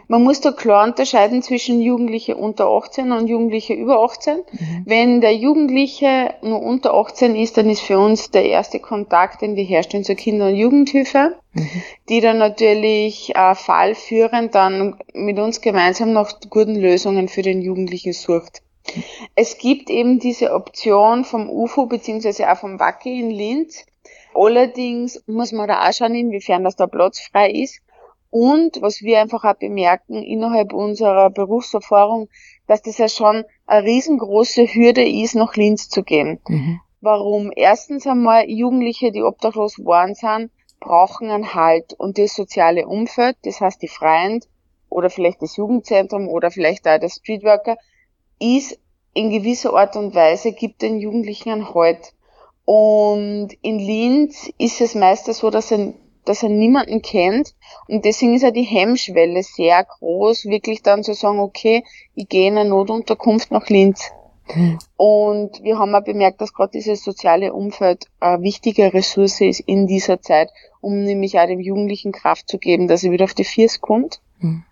[0.07, 4.37] man muss da klar unterscheiden zwischen Jugendliche unter 18 und Jugendliche über 18.
[4.37, 4.83] Mhm.
[4.85, 9.57] Wenn der Jugendliche nur unter 18 ist, dann ist für uns der erste Kontakt, den
[9.57, 11.69] wir herstellen zur Kinder- und Jugendhilfe, mhm.
[12.09, 18.13] die dann natürlich äh, fallführend dann mit uns gemeinsam nach guten Lösungen für den Jugendlichen
[18.13, 18.63] sucht.
[19.35, 23.85] Es gibt eben diese Option vom UFO beziehungsweise auch vom WACKI in Linz.
[24.35, 27.81] Allerdings muss man da auch schauen, inwiefern das da Platz frei ist.
[28.31, 32.29] Und was wir einfach auch bemerken innerhalb unserer Berufserfahrung,
[32.69, 36.41] dass das ja schon eine riesengroße Hürde ist, nach Linz zu gehen.
[36.47, 36.81] Mhm.
[37.01, 37.51] Warum?
[37.55, 43.61] Erstens einmal Jugendliche, die obdachlos geworden sind, brauchen einen Halt und das soziale Umfeld, das
[43.61, 44.41] heißt die Freien
[44.89, 47.77] oder vielleicht das Jugendzentrum oder vielleicht auch der Streetworker,
[48.41, 48.79] ist
[49.15, 52.15] in gewisser Art und Weise, gibt den Jugendlichen einen Halt.
[52.65, 55.93] Und in Linz ist es meistens so, dass er,
[56.25, 57.55] dass er niemanden kennt.
[57.89, 62.49] Und deswegen ist ja die Hemmschwelle sehr groß, wirklich dann zu sagen, okay, ich gehe
[62.49, 64.11] in eine Notunterkunft nach Linz.
[64.47, 64.79] Hm.
[64.97, 69.87] Und wir haben auch bemerkt, dass gerade dieses soziale Umfeld eine wichtige Ressource ist in
[69.87, 70.51] dieser Zeit,
[70.81, 74.21] um nämlich auch dem Jugendlichen Kraft zu geben, dass er wieder auf die Viers kommt.
[74.41, 74.65] Hm.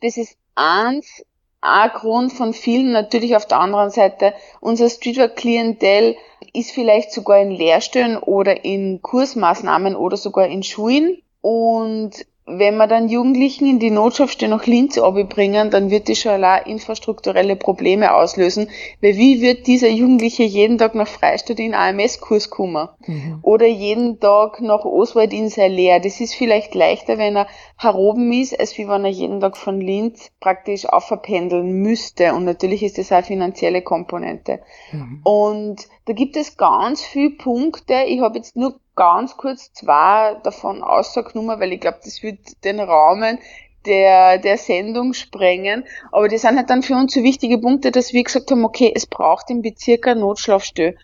[0.00, 1.24] Das ist eins
[1.60, 2.92] ein Grund von vielen.
[2.92, 6.16] Natürlich auf der anderen Seite, unser Streetwork-Klientel
[6.52, 11.22] ist vielleicht sogar in Lehrstellen oder in Kursmaßnahmen oder sogar in Schulen.
[11.42, 12.26] Und
[12.58, 16.66] wenn wir dann Jugendlichen in die Notschaftsstelle nach Linz bringen, dann wird das schon allein
[16.66, 18.68] infrastrukturelle Probleme auslösen.
[19.00, 22.88] Weil wie wird dieser Jugendliche jeden Tag nach Freistadt in AMS-Kurs kommen?
[23.06, 23.38] Mhm.
[23.42, 26.00] Oder jeden Tag nach Oswald in sein Lehr?
[26.00, 29.80] Das ist vielleicht leichter, wenn er heroben ist, als wie wenn er jeden Tag von
[29.80, 32.34] Linz praktisch aufpendeln müsste.
[32.34, 34.60] Und natürlich ist das auch eine finanzielle Komponente.
[34.92, 35.20] Mhm.
[35.24, 37.94] Und da gibt es ganz viele Punkte.
[38.06, 42.80] Ich habe jetzt nur ganz kurz zwei davon ausgenommen, weil ich glaube, das wird den
[42.80, 43.38] Rahmen
[43.86, 45.84] der, der Sendung sprengen.
[46.12, 48.92] Aber die sind halt dann für uns so wichtige Punkte, dass wir gesagt haben, okay,
[48.94, 50.96] es braucht im Bezirk eine Notschlafstelle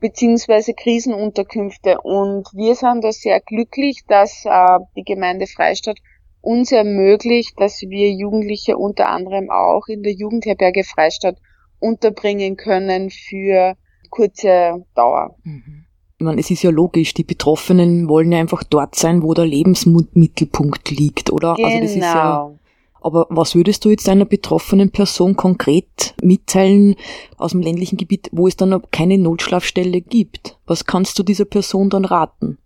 [0.00, 2.00] beziehungsweise Krisenunterkünfte.
[2.00, 5.98] Und wir sind da sehr glücklich, dass äh, die Gemeinde Freistadt
[6.40, 11.36] uns ermöglicht, dass wir Jugendliche unter anderem auch in der Jugendherberge Freistadt
[11.78, 13.76] unterbringen können für
[14.10, 15.36] kurze Dauer.
[15.44, 15.84] Mhm
[16.18, 19.46] ich meine, es ist ja logisch, die Betroffenen wollen ja einfach dort sein, wo der
[19.46, 21.54] Lebensmittelpunkt liegt, oder?
[21.54, 21.68] Genau.
[21.68, 22.58] Also das ist ja, genau.
[23.00, 26.96] aber was würdest du jetzt einer betroffenen Person konkret mitteilen
[27.36, 30.58] aus dem ländlichen Gebiet, wo es dann keine Notschlafstelle gibt?
[30.66, 32.58] Was kannst du dieser Person dann raten?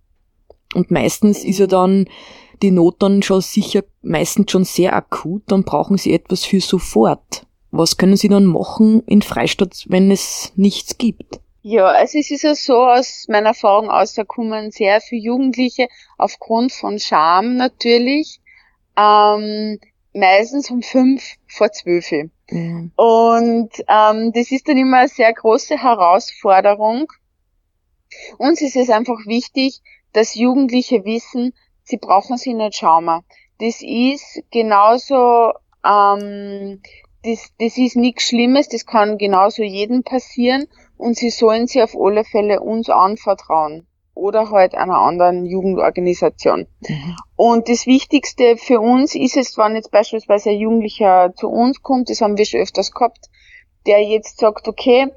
[0.74, 2.06] Und meistens ist ja dann
[2.62, 7.46] die Not dann schon sicher, meistens schon sehr akut, dann brauchen sie etwas für sofort.
[7.70, 11.40] Was können sie dann machen in Freistadt, wenn es nichts gibt?
[11.64, 15.86] Ja, also es ist ja so aus meiner Erfahrung aus, da kommen sehr viele Jugendliche
[16.18, 18.40] aufgrund von Scham natürlich,
[18.96, 19.78] ähm,
[20.12, 22.10] meistens um fünf vor zwölf.
[22.50, 22.90] Mhm.
[22.96, 27.06] Und ähm, das ist dann immer eine sehr große Herausforderung.
[28.38, 29.80] Uns ist es einfach wichtig,
[30.12, 33.22] dass Jugendliche wissen, sie brauchen sich nicht schauen.
[33.60, 35.52] Das ist genauso,
[35.86, 36.82] ähm,
[37.22, 40.66] das, das ist nichts Schlimmes, das kann genauso jedem passieren
[41.02, 46.66] und sie sollen sie auf alle Fälle uns anvertrauen oder halt einer anderen Jugendorganisation.
[46.80, 47.16] Mhm.
[47.34, 52.08] Und das Wichtigste für uns ist es, wenn jetzt beispielsweise ein Jugendlicher zu uns kommt,
[52.08, 53.30] das haben wir schon öfters gehabt,
[53.86, 55.08] der jetzt sagt, okay,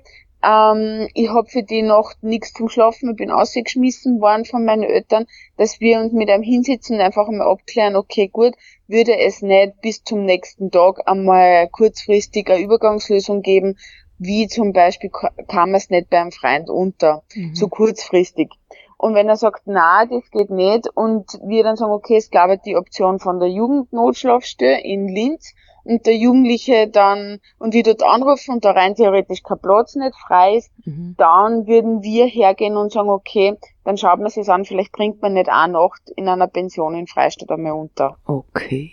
[0.43, 4.83] ähm, ich habe für die Nacht nichts zum Schlafen, ich bin ausgeschmissen worden von meinen
[4.83, 8.53] Eltern, dass wir uns mit einem hinsitzen und einfach mal abklären, okay, gut,
[8.87, 13.77] würde es nicht bis zum nächsten Tag einmal kurzfristig eine Übergangslösung geben,
[14.17, 15.11] wie zum Beispiel
[15.47, 17.55] kam es nicht beim Freund unter, mhm.
[17.55, 18.49] so kurzfristig.
[18.97, 22.63] Und wenn er sagt, na, das geht nicht, und wir dann sagen, okay, es gab
[22.63, 25.53] die Option von der Jugendnotschlafstelle in Linz,
[25.85, 30.15] und der Jugendliche dann, und wir dort anrufen und da rein theoretisch kein Platz nicht
[30.15, 31.15] frei ist, mhm.
[31.17, 35.33] dann würden wir hergehen und sagen, okay, dann schaut man sich an, vielleicht bringt man
[35.33, 38.17] nicht eine Nacht in einer Pension in Freistadt einmal unter.
[38.25, 38.91] Okay.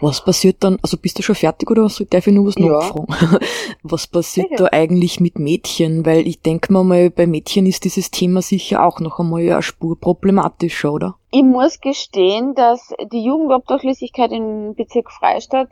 [0.00, 2.66] Was passiert dann, also bist du schon fertig oder darf ich nur was ja.
[2.66, 3.06] nachfragen?
[3.82, 4.56] Was passiert ja.
[4.56, 6.04] da eigentlich mit Mädchen?
[6.04, 9.62] Weil ich denke mal, mal, bei Mädchen ist dieses Thema sicher auch noch einmal eine
[9.62, 11.14] Spur problematischer, oder?
[11.30, 15.68] Ich muss gestehen, dass die Jugendobdachlosigkeit im Bezirk Freistadt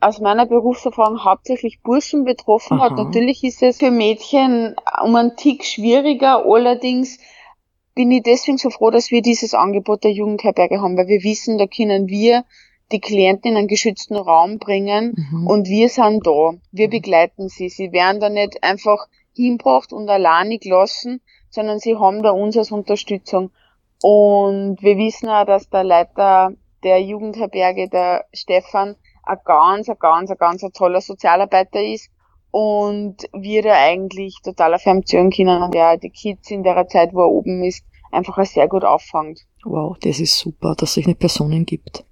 [0.00, 2.90] aus meiner Berufserfahrung hauptsächlich Burschen betroffen Aha.
[2.90, 2.96] hat.
[2.98, 7.18] Natürlich ist es für Mädchen um einen Tick schwieriger, allerdings
[7.94, 11.56] bin ich deswegen so froh, dass wir dieses Angebot der Jugendherberge haben, weil wir wissen,
[11.56, 12.44] da können wir
[12.92, 15.46] die Klienten in einen geschützten Raum bringen mhm.
[15.46, 16.54] und wir sind da.
[16.70, 17.68] Wir begleiten sie.
[17.68, 21.20] Sie werden da nicht einfach hinbracht und alleine gelassen,
[21.50, 23.50] sondern sie haben da uns als Unterstützung.
[24.02, 30.30] Und wir wissen auch, dass der Leiter der Jugendherberge, der Stefan, ein ganz, ein ganz,
[30.30, 32.10] ein ganz ein toller Sozialarbeiter ist
[32.52, 36.86] und wir da eigentlich total auf ihm zählen können und der die Kids in der
[36.88, 39.40] Zeit, wo er oben ist, einfach sehr gut auffängt.
[39.64, 42.05] Wow, das ist super, dass es solche Personen gibt.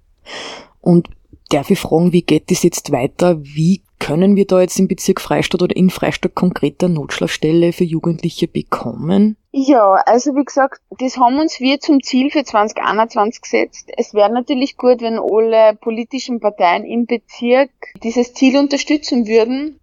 [0.81, 1.09] Und
[1.49, 3.41] darf ich fragen, wie geht das jetzt weiter?
[3.41, 8.47] Wie können wir da jetzt im Bezirk Freistadt oder in Freistadt konkreter Notschlafstelle für Jugendliche
[8.47, 9.37] bekommen?
[9.51, 13.89] Ja, also wie gesagt, das haben uns wir zum Ziel für 2021 gesetzt.
[13.97, 17.71] Es wäre natürlich gut, wenn alle politischen Parteien im Bezirk
[18.03, 19.79] dieses Ziel unterstützen würden.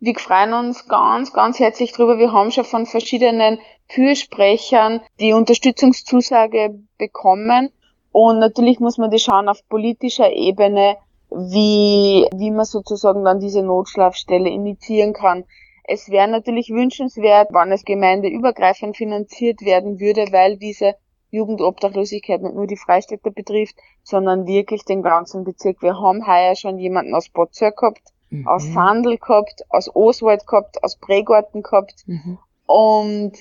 [0.00, 2.18] Wir freuen uns ganz, ganz herzlich drüber.
[2.18, 7.70] Wir haben schon von verschiedenen Fürsprechern die Unterstützungszusage bekommen.
[8.12, 10.96] Und natürlich muss man das schauen auf politischer Ebene,
[11.30, 15.44] wie, wie man sozusagen dann diese Notschlafstelle initiieren kann.
[15.84, 20.94] Es wäre natürlich wünschenswert, wenn es gemeindeübergreifend finanziert werden würde, weil diese
[21.30, 25.82] Jugendobdachlosigkeit nicht nur die Freistädter betrifft, sondern wirklich den ganzen Bezirk.
[25.82, 28.46] Wir haben heuer schon jemanden aus Botzör gehabt, mhm.
[28.46, 32.04] aus Sandel gehabt, aus Oswald gehabt, aus Prägarten gehabt.
[32.06, 32.38] Mhm.
[32.66, 33.32] Und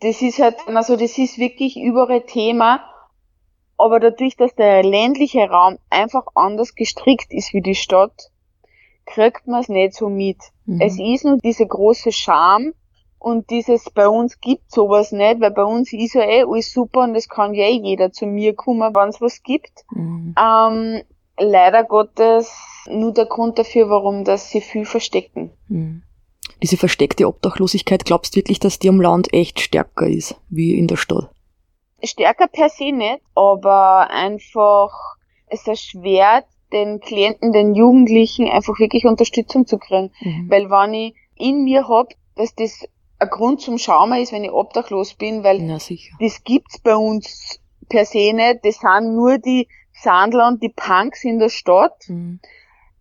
[0.00, 2.80] das ist halt, also das ist wirklich überall Thema.
[3.80, 8.30] Aber dadurch, dass der ländliche Raum einfach anders gestrickt ist wie die Stadt,
[9.06, 10.36] kriegt man es nicht so mit.
[10.66, 10.82] Mhm.
[10.82, 12.74] Es ist nur diese große Scham
[13.18, 17.04] und dieses, bei uns gibt sowas nicht, weil bei uns ist ja eh alles super
[17.04, 19.72] und es kann ja eh jeder zu mir kommen, wenn es was gibt.
[19.92, 20.34] Mhm.
[20.38, 21.00] Ähm,
[21.38, 22.52] leider Gottes
[22.86, 25.52] nur der Grund dafür, warum das sie viel verstecken.
[25.68, 26.02] Mhm.
[26.62, 30.86] Diese versteckte Obdachlosigkeit, glaubst du wirklich, dass die am Land echt stärker ist, wie in
[30.86, 31.30] der Stadt?
[32.02, 39.66] Stärker per se nicht, aber einfach, es erschwert den Klienten, den Jugendlichen einfach wirklich Unterstützung
[39.66, 40.12] zu kriegen.
[40.20, 40.50] Mhm.
[40.50, 42.86] Weil wenn ich in mir hab, dass das
[43.18, 45.66] ein Grund zum Schauen ist, wenn ich obdachlos bin, weil
[46.20, 48.60] das gibt's bei uns per se nicht.
[48.64, 52.08] Das sind nur die Sandler und die Punks in der Stadt.
[52.08, 52.40] Mhm.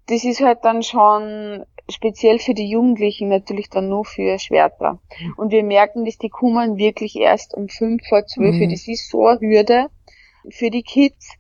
[0.08, 5.00] Das ist halt dann schon speziell für die Jugendlichen natürlich dann nur für Schwerter.
[5.20, 5.34] Mhm.
[5.38, 8.56] Und wir merken, dass die kommen wirklich erst um fünf vor zwölf.
[8.56, 8.70] Mhm.
[8.70, 9.88] Das ist so eine Hürde
[10.50, 11.40] für die Kids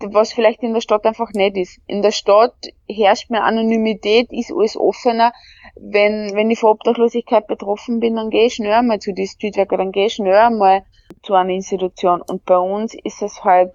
[0.00, 1.80] was vielleicht in der Stadt einfach nicht ist.
[1.86, 2.54] In der Stadt
[2.88, 5.32] herrscht mehr Anonymität, ist alles offener.
[5.74, 9.76] Wenn, wenn ich von Obdachlosigkeit betroffen bin, dann gehe ich schnell einmal zu die Streetworker,
[9.76, 10.84] dann gehe ich schnell einmal
[11.22, 12.22] zu einer Institution.
[12.22, 13.72] Und bei uns ist es halt,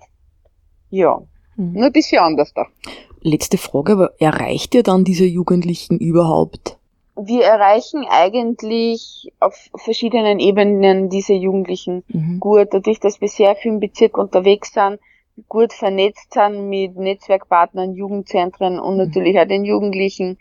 [0.89, 1.21] ja,
[1.55, 1.73] mhm.
[1.73, 2.65] nur ein bisschen anders da.
[3.21, 6.77] Letzte Frage, aber erreicht ihr dann diese Jugendlichen überhaupt?
[7.15, 12.39] Wir erreichen eigentlich auf verschiedenen Ebenen diese Jugendlichen mhm.
[12.39, 12.69] gut.
[12.71, 14.99] Dadurch, dass wir sehr viel im Bezirk unterwegs sind,
[15.47, 19.05] gut vernetzt sind mit Netzwerkpartnern, Jugendzentren und mhm.
[19.05, 20.37] natürlich auch den Jugendlichen,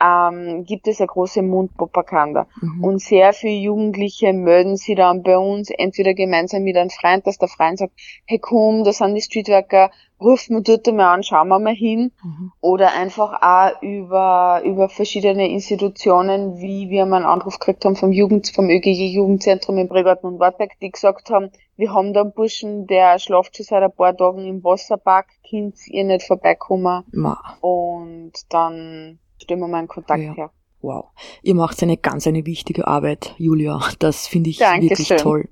[0.00, 2.46] ähm, gibt es eine große Mundpropaganda.
[2.60, 2.84] Mhm.
[2.84, 7.38] Und sehr viele Jugendliche melden sich dann bei uns, entweder gemeinsam mit einem Freund, dass
[7.38, 7.92] der Freund sagt,
[8.26, 12.12] hey komm, da sind die Streetworker, ruft mir dort mal an, schauen wir mal hin.
[12.22, 12.52] Mhm.
[12.60, 18.12] Oder einfach auch über, über verschiedene Institutionen, wie wir mal einen Anruf gekriegt haben vom
[18.12, 22.32] Jugend, vom ÖGG Jugendzentrum in Bregarten und Wartberg, die gesagt haben, wir haben da einen
[22.32, 27.04] Burschen, der schlaft schon seit ein paar Tagen im Wasserpark, könnt ihr nicht vorbeikommen.
[27.10, 27.56] Ma.
[27.60, 30.34] Und dann stellen wir mal einen Kontakt ja.
[30.34, 30.50] her.
[30.80, 31.06] Wow.
[31.42, 33.80] Ihr macht eine ganz eine wichtige Arbeit, Julia.
[33.98, 34.90] Das finde ich Dankeschön.
[34.90, 35.48] wirklich toll.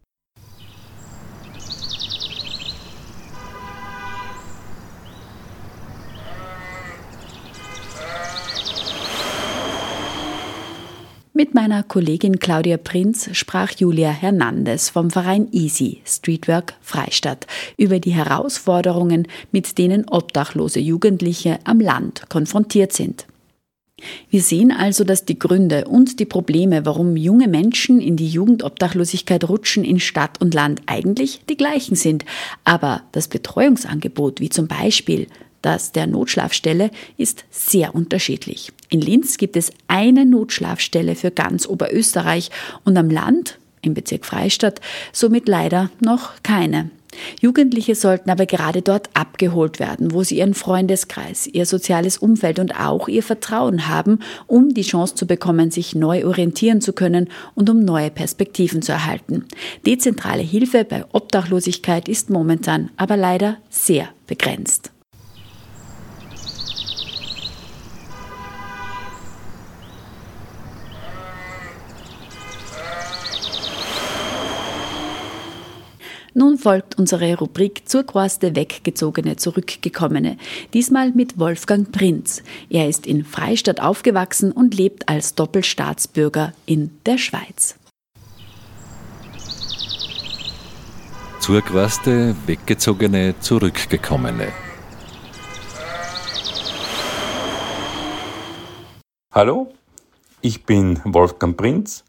[11.35, 17.47] Mit meiner Kollegin Claudia Prinz sprach Julia Hernandez vom Verein Easy Streetwork Freistadt
[17.79, 23.27] über die Herausforderungen, mit denen obdachlose Jugendliche am Land konfrontiert sind.
[24.31, 29.49] Wir sehen also, dass die Gründe und die Probleme, warum junge Menschen in die Jugendobdachlosigkeit
[29.49, 32.25] rutschen in Stadt und Land eigentlich die gleichen sind.
[32.65, 35.27] Aber das Betreuungsangebot, wie zum Beispiel
[35.63, 38.73] das der Notschlafstelle, ist sehr unterschiedlich.
[38.91, 42.51] In Linz gibt es eine Notschlafstelle für ganz Oberösterreich
[42.85, 44.81] und am Land, im Bezirk Freistadt,
[45.13, 46.91] somit leider noch keine.
[47.41, 52.79] Jugendliche sollten aber gerade dort abgeholt werden, wo sie ihren Freundeskreis, ihr soziales Umfeld und
[52.79, 57.69] auch ihr Vertrauen haben, um die Chance zu bekommen, sich neu orientieren zu können und
[57.69, 59.45] um neue Perspektiven zu erhalten.
[59.87, 64.92] Dezentrale Hilfe bei Obdachlosigkeit ist momentan aber leider sehr begrenzt.
[76.35, 80.39] Nun folgt unsere Rubrik Zurquaste Weggezogene Zurückgekommene.
[80.73, 82.43] Diesmal mit Wolfgang Prinz.
[82.71, 87.77] Er ist in Freistadt aufgewachsen und lebt als Doppelstaatsbürger in der Schweiz.
[91.41, 94.49] Zurquaste Weggezogene Zurückgekommene.
[99.33, 99.75] Hallo,
[100.41, 102.05] ich bin Wolfgang Prinz,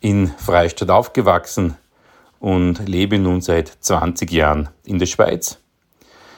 [0.00, 1.76] in Freistadt aufgewachsen
[2.40, 5.58] und lebe nun seit 20 Jahren in der Schweiz.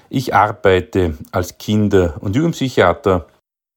[0.09, 3.27] Ich arbeite als Kinder- und Jugendpsychiater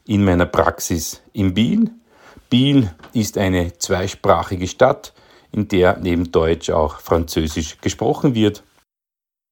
[0.08, 1.92] in meiner Praxis in Biel.
[2.50, 5.14] Biel ist eine zweisprachige Stadt,
[5.52, 8.64] in der neben Deutsch auch Französisch gesprochen wird.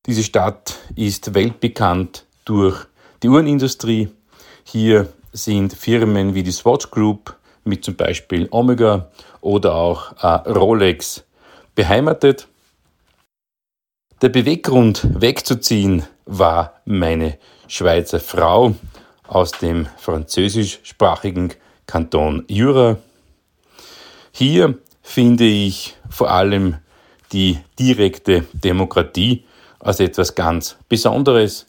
[0.07, 2.87] Diese Stadt ist weltbekannt durch
[3.21, 4.09] die Uhrenindustrie.
[4.63, 9.11] Hier sind Firmen wie die Swatch Group mit zum Beispiel Omega
[9.41, 11.23] oder auch äh, Rolex
[11.75, 12.47] beheimatet.
[14.21, 18.75] Der Beweggrund wegzuziehen war meine Schweizer Frau
[19.27, 21.55] aus dem französischsprachigen
[21.87, 22.97] Kanton Jura.
[24.31, 26.77] Hier finde ich vor allem
[27.31, 29.43] die direkte Demokratie
[29.79, 31.65] als etwas ganz Besonderes.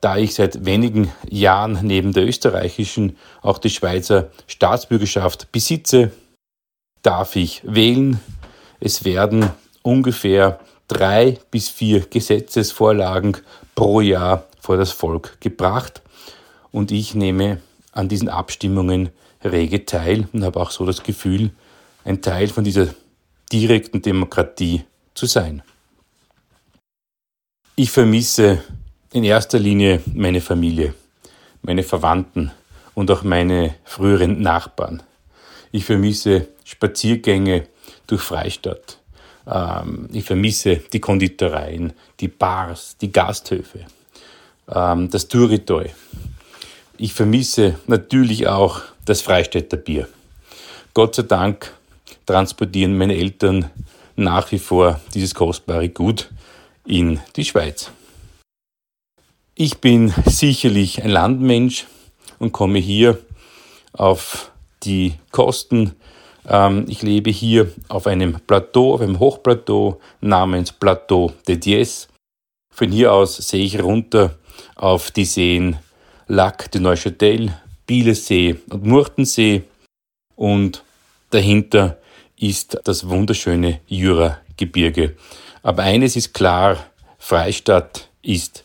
[0.00, 6.12] Da ich seit wenigen Jahren neben der österreichischen auch die Schweizer Staatsbürgerschaft besitze,
[7.02, 8.20] darf ich wählen.
[8.78, 9.50] Es werden
[9.82, 10.60] ungefähr
[10.90, 13.36] drei bis vier Gesetzesvorlagen
[13.74, 16.02] pro Jahr vor das Volk gebracht
[16.72, 17.60] und ich nehme
[17.92, 19.10] an diesen Abstimmungen
[19.44, 21.50] rege teil und habe auch so das Gefühl,
[22.04, 22.88] ein Teil von dieser
[23.52, 24.84] direkten Demokratie
[25.14, 25.62] zu sein.
[27.76, 28.62] Ich vermisse
[29.12, 30.94] in erster Linie meine Familie,
[31.62, 32.50] meine Verwandten
[32.94, 35.02] und auch meine früheren Nachbarn.
[35.72, 37.66] Ich vermisse Spaziergänge
[38.06, 38.99] durch Freistadt.
[39.50, 43.86] Ähm, ich vermisse die Konditoreien, die Bars, die Gasthöfe,
[44.68, 45.90] ähm, das Touritoi.
[46.98, 50.08] Ich vermisse natürlich auch das Freistädter Bier.
[50.94, 51.72] Gott sei Dank
[52.26, 53.70] transportieren meine Eltern
[54.16, 56.30] nach wie vor dieses kostbare Gut
[56.84, 57.90] in die Schweiz.
[59.54, 61.86] Ich bin sicherlich ein Landmensch
[62.38, 63.18] und komme hier
[63.92, 65.94] auf die Kosten
[66.86, 72.08] ich lebe hier auf einem Plateau, auf einem Hochplateau namens Plateau de Diez.
[72.72, 74.36] Von hier aus sehe ich runter
[74.74, 75.76] auf die Seen
[76.28, 77.52] Lac de Neuchâtel,
[77.86, 79.64] Bielesee und Murtensee
[80.36, 80.84] und
[81.30, 81.98] dahinter
[82.38, 85.16] ist das wunderschöne Jura-Gebirge.
[85.62, 86.78] Aber eines ist klar,
[87.18, 88.64] Freistadt ist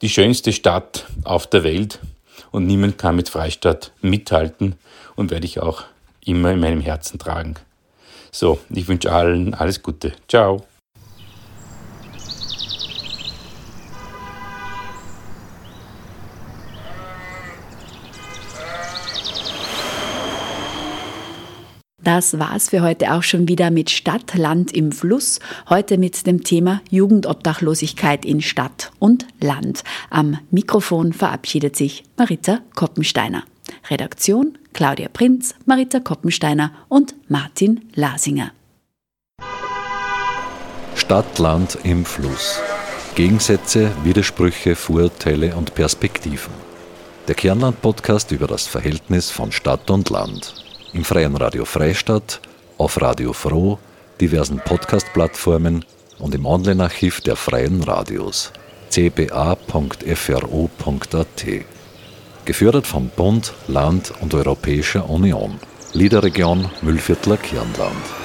[0.00, 1.98] die schönste Stadt auf der Welt
[2.52, 4.76] und niemand kann mit Freistadt mithalten
[5.16, 5.84] und werde ich auch
[6.24, 7.54] immer in meinem Herzen tragen.
[8.32, 10.12] So, ich wünsche allen alles Gute.
[10.28, 10.64] Ciao.
[22.02, 25.38] Das war's für heute auch schon wieder mit Stadt, Land im Fluss.
[25.68, 29.84] Heute mit dem Thema Jugendobdachlosigkeit in Stadt und Land.
[30.08, 33.44] Am Mikrofon verabschiedet sich Marita Koppensteiner.
[33.88, 38.52] Redaktion Claudia Prinz, Marita Koppensteiner und Martin Lasinger.
[40.94, 42.60] Stadt, Land im Fluss.
[43.14, 46.52] Gegensätze, Widersprüche, Vorurteile und Perspektiven.
[47.26, 50.54] Der Kernland-Podcast über das Verhältnis von Stadt und Land.
[50.92, 52.40] Im Freien Radio Freistadt,
[52.78, 53.78] auf Radio Froh,
[54.20, 55.84] diversen Podcast-Plattformen
[56.18, 58.52] und im Online-Archiv der Freien Radios
[58.90, 59.56] cba.fro.at.
[62.50, 65.60] Gefördert vom Bund, Land und Europäischer Union.
[65.92, 68.19] Liederregion Müllviertler Kirnland.